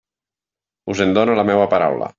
[0.95, 2.09] Us en dono la meva paraula.